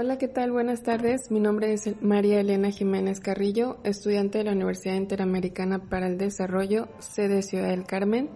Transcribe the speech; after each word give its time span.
Hola, 0.00 0.16
¿qué 0.16 0.28
tal? 0.28 0.52
Buenas 0.52 0.84
tardes. 0.84 1.28
Mi 1.32 1.40
nombre 1.40 1.72
es 1.72 2.00
María 2.00 2.38
Elena 2.38 2.70
Jiménez 2.70 3.18
Carrillo, 3.18 3.78
estudiante 3.82 4.38
de 4.38 4.44
la 4.44 4.52
Universidad 4.52 4.94
Interamericana 4.94 5.80
para 5.90 6.06
el 6.06 6.18
Desarrollo, 6.18 6.86
sede 7.00 7.42
Ciudad 7.42 7.70
del 7.70 7.84
Carmen. 7.84 8.30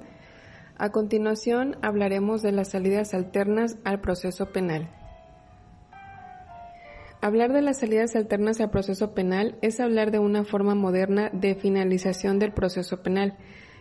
A 0.76 0.90
continuación 0.90 1.76
hablaremos 1.80 2.42
de 2.42 2.50
las 2.50 2.70
salidas 2.70 3.14
alternas 3.14 3.76
al 3.84 4.00
proceso 4.00 4.46
penal. 4.46 4.90
Hablar 7.20 7.52
de 7.52 7.62
las 7.62 7.78
salidas 7.78 8.16
alternas 8.16 8.60
al 8.60 8.70
proceso 8.70 9.14
penal 9.14 9.56
es 9.62 9.78
hablar 9.78 10.10
de 10.10 10.18
una 10.18 10.42
forma 10.42 10.74
moderna 10.74 11.30
de 11.32 11.54
finalización 11.54 12.40
del 12.40 12.50
proceso 12.50 13.04
penal, 13.04 13.38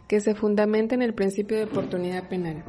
que 0.07 0.21
se 0.21 0.35
fundamenta 0.35 0.93
en 0.93 1.01
el 1.01 1.15
principio 1.15 1.57
de 1.57 1.63
oportunidad 1.63 2.29
penal. 2.29 2.63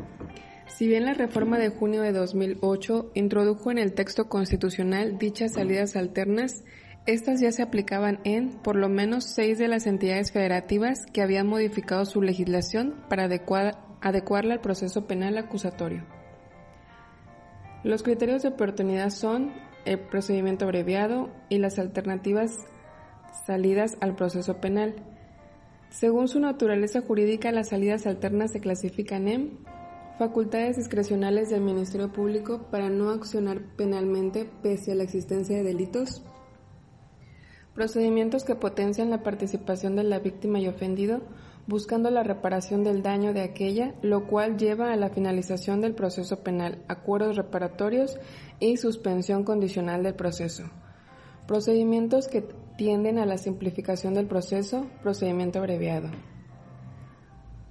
Si 0.66 0.86
bien 0.86 1.04
la 1.04 1.14
reforma 1.14 1.58
de 1.58 1.68
junio 1.68 2.02
de 2.02 2.12
2008 2.12 3.12
introdujo 3.14 3.70
en 3.70 3.78
el 3.78 3.92
texto 3.92 4.28
constitucional 4.28 5.18
dichas 5.18 5.54
salidas 5.54 5.96
alternas, 5.96 6.64
estas 7.04 7.40
ya 7.40 7.50
se 7.50 7.62
aplicaban 7.62 8.20
en, 8.24 8.50
por 8.50 8.76
lo 8.76 8.88
menos, 8.88 9.24
seis 9.24 9.58
de 9.58 9.66
las 9.66 9.86
entidades 9.86 10.30
federativas 10.30 11.06
que 11.12 11.20
habían 11.20 11.48
modificado 11.48 12.04
su 12.04 12.22
legislación 12.22 12.94
para 13.08 13.24
adecuarla 13.24 14.54
al 14.54 14.60
proceso 14.60 15.06
penal 15.06 15.36
acusatorio. 15.36 16.04
Los 17.82 18.04
criterios 18.04 18.42
de 18.42 18.50
oportunidad 18.50 19.10
son 19.10 19.52
el 19.84 19.98
procedimiento 19.98 20.64
abreviado 20.64 21.30
y 21.48 21.58
las 21.58 21.80
alternativas 21.80 22.56
salidas 23.46 23.96
al 24.00 24.14
proceso 24.14 24.60
penal. 24.60 24.94
Según 25.90 26.28
su 26.28 26.38
naturaleza 26.38 27.00
jurídica, 27.00 27.50
las 27.50 27.70
salidas 27.70 28.06
alternas 28.06 28.52
se 28.52 28.60
clasifican 28.60 29.26
en 29.26 29.58
Facultades 30.18 30.76
discrecionales 30.76 31.48
del 31.48 31.62
Ministerio 31.62 32.12
Público 32.12 32.66
para 32.70 32.90
no 32.90 33.10
accionar 33.10 33.62
penalmente 33.76 34.48
pese 34.62 34.92
a 34.92 34.94
la 34.94 35.04
existencia 35.04 35.56
de 35.56 35.62
delitos. 35.62 36.22
Procedimientos 37.74 38.44
que 38.44 38.54
potencian 38.54 39.08
la 39.08 39.22
participación 39.22 39.96
de 39.96 40.04
la 40.04 40.18
víctima 40.18 40.60
y 40.60 40.68
ofendido, 40.68 41.22
buscando 41.66 42.10
la 42.10 42.22
reparación 42.22 42.84
del 42.84 43.02
daño 43.02 43.32
de 43.32 43.40
aquella, 43.40 43.94
lo 44.02 44.26
cual 44.26 44.58
lleva 44.58 44.92
a 44.92 44.96
la 44.96 45.08
finalización 45.08 45.80
del 45.80 45.94
proceso 45.94 46.40
penal, 46.40 46.84
acuerdos 46.88 47.36
reparatorios 47.36 48.18
y 48.60 48.76
suspensión 48.76 49.44
condicional 49.44 50.02
del 50.02 50.14
proceso. 50.14 50.64
Procedimientos 51.46 52.28
que 52.28 52.44
tienden 52.76 53.18
a 53.18 53.24
la 53.24 53.38
simplificación 53.38 54.12
del 54.12 54.26
proceso, 54.26 54.86
procedimiento 55.02 55.58
abreviado. 55.58 56.10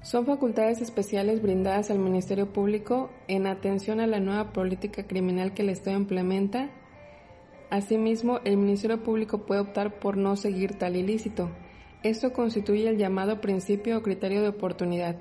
Son 0.01 0.25
facultades 0.25 0.81
especiales 0.81 1.43
brindadas 1.43 1.91
al 1.91 1.99
Ministerio 1.99 2.51
Público 2.51 3.11
en 3.27 3.45
atención 3.45 3.99
a 3.99 4.07
la 4.07 4.19
nueva 4.19 4.51
política 4.51 5.05
criminal 5.05 5.53
que 5.53 5.61
el 5.61 5.69
Estado 5.69 5.95
implementa. 5.95 6.71
Asimismo, 7.69 8.39
el 8.43 8.57
Ministerio 8.57 9.03
Público 9.03 9.45
puede 9.45 9.61
optar 9.61 9.99
por 9.99 10.17
no 10.17 10.35
seguir 10.35 10.73
tal 10.79 10.95
ilícito. 10.95 11.51
Esto 12.01 12.33
constituye 12.33 12.89
el 12.89 12.97
llamado 12.97 13.41
principio 13.41 13.99
o 13.99 14.01
criterio 14.01 14.41
de 14.41 14.47
oportunidad. 14.47 15.17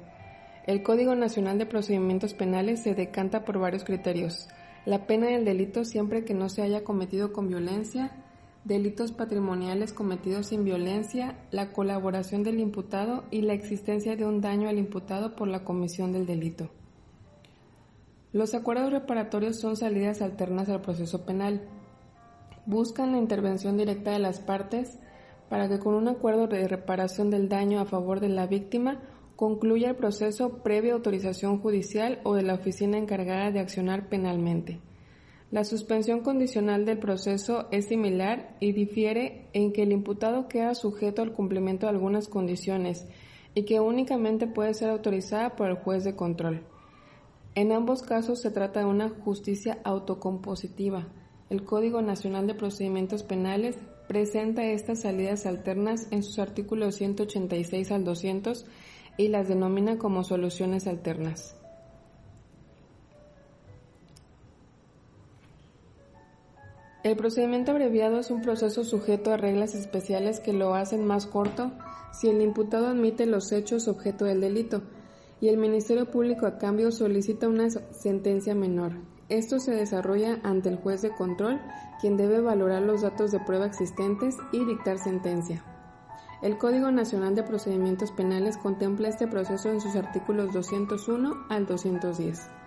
El 0.66 0.82
Código 0.82 1.14
Nacional 1.14 1.58
de 1.58 1.66
Procedimientos 1.66 2.32
Penales 2.32 2.82
se 2.82 2.94
decanta 2.94 3.44
por 3.44 3.58
varios 3.58 3.84
criterios. 3.84 4.48
La 4.86 5.06
pena 5.06 5.26
del 5.26 5.44
delito 5.44 5.84
siempre 5.84 6.24
que 6.24 6.32
no 6.32 6.48
se 6.48 6.62
haya 6.62 6.84
cometido 6.84 7.34
con 7.34 7.48
violencia, 7.48 8.12
delitos 8.64 9.12
patrimoniales 9.12 9.92
cometidos 9.92 10.46
sin 10.46 10.64
violencia, 10.64 11.38
la 11.50 11.72
colaboración 11.72 12.42
del 12.42 12.60
imputado 12.60 13.24
y 13.30 13.42
la 13.42 13.54
existencia 13.54 14.16
de 14.16 14.26
un 14.26 14.40
daño 14.40 14.68
al 14.68 14.78
imputado 14.78 15.34
por 15.34 15.48
la 15.48 15.64
comisión 15.64 16.12
del 16.12 16.26
delito. 16.26 16.70
Los 18.32 18.54
acuerdos 18.54 18.92
reparatorios 18.92 19.56
son 19.56 19.76
salidas 19.76 20.22
alternas 20.22 20.68
al 20.68 20.82
proceso 20.82 21.24
penal. 21.24 21.62
Buscan 22.66 23.12
la 23.12 23.18
intervención 23.18 23.76
directa 23.76 24.12
de 24.12 24.20
las 24.20 24.38
partes 24.38 24.98
para 25.48 25.68
que 25.68 25.80
con 25.80 25.94
un 25.94 26.06
acuerdo 26.06 26.46
de 26.46 26.68
reparación 26.68 27.30
del 27.30 27.48
daño 27.48 27.80
a 27.80 27.86
favor 27.86 28.20
de 28.20 28.28
la 28.28 28.46
víctima 28.46 29.00
concluya 29.34 29.88
el 29.88 29.96
proceso 29.96 30.62
previa 30.62 30.92
autorización 30.92 31.58
judicial 31.60 32.20
o 32.22 32.34
de 32.34 32.42
la 32.42 32.54
oficina 32.54 32.98
encargada 32.98 33.50
de 33.50 33.58
accionar 33.58 34.08
penalmente. 34.08 34.80
La 35.50 35.64
suspensión 35.64 36.20
condicional 36.20 36.84
del 36.84 36.98
proceso 36.98 37.66
es 37.72 37.86
similar 37.86 38.56
y 38.60 38.70
difiere 38.70 39.48
en 39.52 39.72
que 39.72 39.82
el 39.82 39.90
imputado 39.90 40.46
queda 40.46 40.76
sujeto 40.76 41.22
al 41.22 41.32
cumplimiento 41.32 41.86
de 41.86 41.90
algunas 41.90 42.28
condiciones 42.28 43.06
y 43.54 43.64
que 43.64 43.80
únicamente 43.80 44.46
puede 44.46 44.74
ser 44.74 44.90
autorizada 44.90 45.56
por 45.56 45.68
el 45.68 45.74
juez 45.74 46.04
de 46.04 46.14
control. 46.14 46.62
En 47.56 47.72
ambos 47.72 48.02
casos 48.02 48.40
se 48.40 48.52
trata 48.52 48.80
de 48.80 48.86
una 48.86 49.08
justicia 49.08 49.78
autocompositiva. 49.82 51.08
El 51.50 51.64
Código 51.64 52.00
Nacional 52.00 52.46
de 52.46 52.54
Procedimientos 52.54 53.24
Penales 53.24 53.76
presenta 54.06 54.64
estas 54.64 55.00
salidas 55.00 55.46
alternas 55.46 56.06
en 56.12 56.22
sus 56.22 56.38
artículos 56.38 56.94
186 56.94 57.90
al 57.90 58.04
200 58.04 58.66
y 59.16 59.28
las 59.28 59.48
denomina 59.48 59.98
como 59.98 60.22
soluciones 60.22 60.86
alternas. 60.86 61.59
El 67.02 67.16
procedimiento 67.16 67.70
abreviado 67.70 68.18
es 68.18 68.30
un 68.30 68.42
proceso 68.42 68.84
sujeto 68.84 69.32
a 69.32 69.38
reglas 69.38 69.74
especiales 69.74 70.38
que 70.38 70.52
lo 70.52 70.74
hacen 70.74 71.06
más 71.06 71.24
corto 71.24 71.72
si 72.12 72.28
el 72.28 72.42
imputado 72.42 72.88
admite 72.88 73.24
los 73.24 73.52
hechos 73.52 73.88
objeto 73.88 74.26
del 74.26 74.42
delito 74.42 74.82
y 75.40 75.48
el 75.48 75.56
Ministerio 75.56 76.10
Público 76.10 76.44
a 76.44 76.58
cambio 76.58 76.92
solicita 76.92 77.48
una 77.48 77.70
sentencia 77.70 78.54
menor. 78.54 78.92
Esto 79.30 79.60
se 79.60 79.70
desarrolla 79.70 80.40
ante 80.42 80.68
el 80.68 80.76
juez 80.76 81.00
de 81.00 81.14
control, 81.14 81.58
quien 82.02 82.18
debe 82.18 82.42
valorar 82.42 82.82
los 82.82 83.00
datos 83.00 83.30
de 83.30 83.40
prueba 83.40 83.64
existentes 83.64 84.36
y 84.52 84.62
dictar 84.66 84.98
sentencia. 84.98 85.64
El 86.42 86.58
Código 86.58 86.90
Nacional 86.90 87.34
de 87.34 87.44
Procedimientos 87.44 88.12
Penales 88.12 88.58
contempla 88.58 89.08
este 89.08 89.26
proceso 89.26 89.70
en 89.70 89.80
sus 89.80 89.96
artículos 89.96 90.52
201 90.52 91.46
al 91.48 91.66
210. 91.66 92.59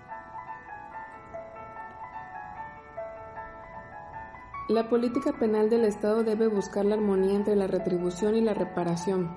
La 4.70 4.88
política 4.88 5.34
penal 5.34 5.70
del 5.70 5.84
Estado 5.84 6.24
debe 6.24 6.48
buscar 6.48 6.86
la 6.86 6.96
armonía 6.96 7.36
entre 7.36 7.58
la 7.58 7.68
retribución 7.68 8.38
y 8.38 8.40
la 8.42 8.54
reparación. 8.54 9.36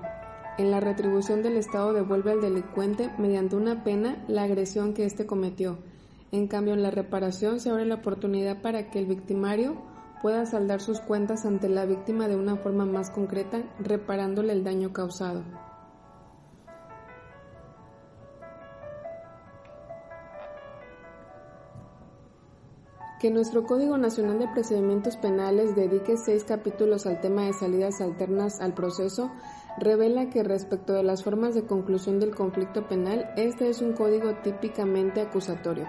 En 0.57 0.71
la 0.71 0.79
retribución 0.79 1.43
del 1.43 1.57
Estado 1.57 1.91
devuelve 1.91 2.31
al 2.31 2.39
delincuente 2.39 3.11
mediante 3.17 3.57
una 3.57 3.83
pena 3.83 4.23
la 4.29 4.43
agresión 4.43 4.93
que 4.93 5.03
éste 5.03 5.25
cometió. 5.25 5.79
En 6.31 6.47
cambio, 6.47 6.75
en 6.75 6.81
la 6.81 6.91
reparación 6.91 7.59
se 7.59 7.69
abre 7.69 7.85
la 7.85 7.95
oportunidad 7.95 8.61
para 8.61 8.89
que 8.89 8.99
el 8.99 9.05
victimario 9.05 9.75
pueda 10.21 10.45
saldar 10.45 10.79
sus 10.79 11.01
cuentas 11.01 11.45
ante 11.45 11.67
la 11.67 11.85
víctima 11.85 12.29
de 12.29 12.37
una 12.37 12.55
forma 12.55 12.85
más 12.85 13.09
concreta, 13.09 13.63
reparándole 13.79 14.53
el 14.53 14.63
daño 14.63 14.93
causado. 14.93 15.43
Que 23.19 23.31
nuestro 23.31 23.63
Código 23.63 23.97
Nacional 23.97 24.37
de 24.37 24.47
Procedimientos 24.47 25.17
Penales 25.17 25.75
dedique 25.75 26.17
seis 26.17 26.43
capítulos 26.43 27.07
al 27.07 27.19
tema 27.19 27.45
de 27.45 27.53
salidas 27.53 27.99
alternas 27.99 28.61
al 28.61 28.75
proceso 28.75 29.31
revela 29.79 30.29
que 30.29 30.43
respecto 30.43 30.93
de 30.93 31.01
las 31.01 31.23
formas 31.23 31.55
de 31.55 31.65
conclusión 31.65 32.19
del 32.19 32.35
conflicto 32.35 32.87
penal, 32.87 33.31
este 33.35 33.69
es 33.69 33.81
un 33.81 33.93
código 33.93 34.35
típicamente 34.43 35.21
acusatorio, 35.21 35.87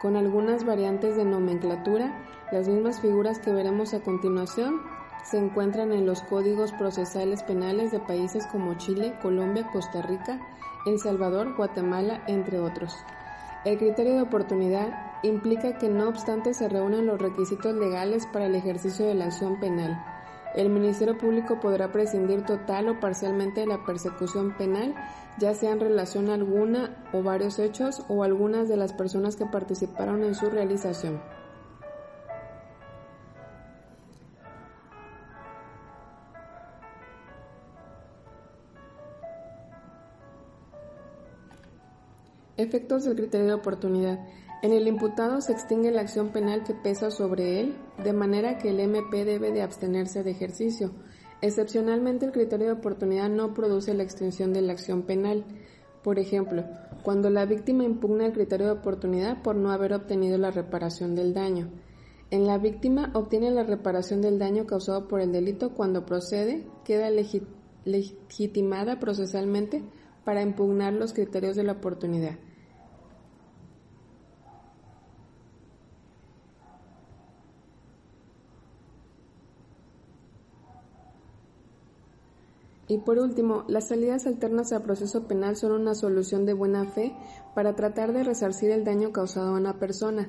con 0.00 0.14
algunas 0.14 0.64
variantes 0.64 1.16
de 1.16 1.24
nomenclatura, 1.24 2.24
las 2.52 2.68
mismas 2.68 3.00
figuras 3.00 3.40
que 3.40 3.52
veremos 3.52 3.92
a 3.92 4.00
continuación 4.00 4.80
se 5.24 5.38
encuentran 5.38 5.90
en 5.90 6.06
los 6.06 6.22
códigos 6.22 6.70
procesales 6.72 7.42
penales 7.42 7.90
de 7.90 7.98
países 7.98 8.46
como 8.46 8.74
Chile, 8.74 9.18
Colombia, 9.20 9.68
Costa 9.72 10.00
Rica, 10.02 10.40
El 10.86 11.00
Salvador, 11.00 11.56
Guatemala, 11.56 12.22
entre 12.28 12.60
otros. 12.60 12.94
El 13.64 13.78
criterio 13.78 14.14
de 14.14 14.22
oportunidad 14.22 15.07
implica 15.22 15.78
que 15.78 15.88
no 15.88 16.08
obstante 16.08 16.54
se 16.54 16.68
reúnan 16.68 17.06
los 17.06 17.20
requisitos 17.20 17.74
legales 17.74 18.26
para 18.26 18.46
el 18.46 18.54
ejercicio 18.54 19.06
de 19.06 19.14
la 19.14 19.26
acción 19.26 19.58
penal, 19.60 19.98
el 20.54 20.70
Ministerio 20.70 21.16
Público 21.18 21.60
podrá 21.60 21.92
prescindir 21.92 22.44
total 22.44 22.88
o 22.88 23.00
parcialmente 23.00 23.60
de 23.60 23.66
la 23.66 23.84
persecución 23.84 24.56
penal, 24.56 24.94
ya 25.38 25.54
sea 25.54 25.72
en 25.72 25.80
relación 25.80 26.30
a 26.30 26.34
alguna 26.34 27.04
o 27.12 27.22
varios 27.22 27.58
hechos 27.58 28.02
o 28.08 28.24
algunas 28.24 28.68
de 28.68 28.76
las 28.76 28.92
personas 28.92 29.36
que 29.36 29.46
participaron 29.46 30.24
en 30.24 30.34
su 30.34 30.48
realización. 30.48 31.20
Efectos 42.56 43.04
del 43.04 43.14
criterio 43.14 43.46
de 43.46 43.54
oportunidad. 43.54 44.18
En 44.60 44.72
el 44.72 44.88
imputado 44.88 45.40
se 45.40 45.52
extingue 45.52 45.92
la 45.92 46.00
acción 46.00 46.30
penal 46.30 46.64
que 46.64 46.74
pesa 46.74 47.12
sobre 47.12 47.60
él, 47.60 47.76
de 48.02 48.12
manera 48.12 48.58
que 48.58 48.70
el 48.70 48.80
MP 48.80 49.24
debe 49.24 49.52
de 49.52 49.62
abstenerse 49.62 50.24
de 50.24 50.32
ejercicio. 50.32 50.90
Excepcionalmente 51.40 52.26
el 52.26 52.32
criterio 52.32 52.66
de 52.66 52.72
oportunidad 52.72 53.28
no 53.28 53.54
produce 53.54 53.94
la 53.94 54.02
extinción 54.02 54.52
de 54.52 54.62
la 54.62 54.72
acción 54.72 55.02
penal. 55.02 55.44
Por 56.02 56.18
ejemplo, 56.18 56.64
cuando 57.04 57.30
la 57.30 57.46
víctima 57.46 57.84
impugna 57.84 58.26
el 58.26 58.32
criterio 58.32 58.66
de 58.66 58.72
oportunidad 58.72 59.42
por 59.42 59.54
no 59.54 59.70
haber 59.70 59.92
obtenido 59.92 60.36
la 60.38 60.50
reparación 60.50 61.14
del 61.14 61.34
daño. 61.34 61.70
En 62.32 62.44
la 62.46 62.58
víctima 62.58 63.12
obtiene 63.14 63.52
la 63.52 63.62
reparación 63.62 64.20
del 64.20 64.40
daño 64.40 64.66
causado 64.66 65.06
por 65.06 65.20
el 65.20 65.30
delito 65.30 65.72
cuando 65.72 66.04
procede, 66.04 66.66
queda 66.84 67.10
legitimada 67.84 68.98
procesalmente 68.98 69.84
para 70.24 70.42
impugnar 70.42 70.94
los 70.94 71.12
criterios 71.12 71.54
de 71.54 71.62
la 71.62 71.74
oportunidad. 71.74 72.38
Y 82.88 82.98
por 82.98 83.18
último, 83.18 83.64
las 83.68 83.88
salidas 83.88 84.26
alternas 84.26 84.72
al 84.72 84.82
proceso 84.82 85.28
penal 85.28 85.56
son 85.56 85.72
una 85.72 85.94
solución 85.94 86.46
de 86.46 86.54
buena 86.54 86.86
fe 86.86 87.14
para 87.54 87.76
tratar 87.76 88.12
de 88.12 88.24
resarcir 88.24 88.70
el 88.70 88.84
daño 88.84 89.12
causado 89.12 89.50
a 89.50 89.58
una 89.58 89.78
persona, 89.78 90.28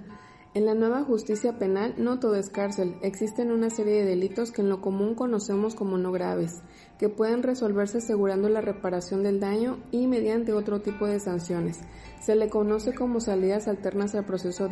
en 0.55 0.65
la 0.65 0.73
nueva 0.73 1.03
justicia 1.03 1.59
penal 1.59 1.93
no 1.99 2.19
todo 2.19 2.33
es 2.33 2.49
cárcel, 2.49 2.95
existen 3.03 3.51
una 3.51 3.69
serie 3.69 3.99
de 3.99 4.05
delitos 4.05 4.51
que 4.51 4.63
en 4.63 4.69
lo 4.69 4.81
común 4.81 5.13
conocemos 5.13 5.75
como 5.75 5.99
no 5.99 6.11
graves, 6.11 6.63
que 6.97 7.07
pueden 7.07 7.43
resolverse 7.43 7.99
asegurando 7.99 8.49
la 8.49 8.59
reparación 8.59 9.21
del 9.21 9.39
daño 9.39 9.77
y 9.91 10.07
mediante 10.07 10.53
otro 10.53 10.81
tipo 10.81 11.05
de 11.05 11.19
sanciones. 11.19 11.81
Se 12.19 12.35
le 12.35 12.49
conoce 12.49 12.95
como 12.95 13.19
salidas 13.19 13.67
alternas 13.67 14.15
al 14.15 14.25
proceso, 14.25 14.67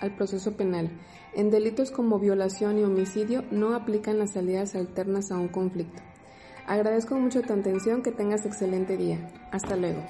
al 0.00 0.16
proceso 0.16 0.56
penal. 0.56 0.90
En 1.32 1.50
delitos 1.50 1.92
como 1.92 2.18
violación 2.18 2.78
y 2.78 2.82
homicidio 2.82 3.44
no 3.52 3.76
aplican 3.76 4.18
las 4.18 4.32
salidas 4.32 4.74
alternas 4.74 5.30
a 5.30 5.38
un 5.38 5.46
conflicto. 5.46 6.02
Agradezco 6.70 7.16
mucho 7.16 7.42
tu 7.42 7.52
atención, 7.52 8.00
que 8.00 8.12
tengas 8.12 8.46
excelente 8.46 8.96
día. 8.96 9.18
Hasta 9.50 9.74
luego. 9.74 10.04